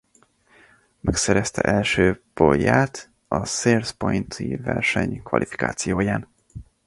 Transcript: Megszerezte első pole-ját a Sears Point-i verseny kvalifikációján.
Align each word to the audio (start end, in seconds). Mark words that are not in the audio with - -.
Megszerezte 0.99 1.61
első 1.61 2.21
pole-ját 2.33 3.09
a 3.27 3.45
Sears 3.45 3.91
Point-i 3.91 4.55
verseny 4.55 5.23
kvalifikációján. 5.23 6.27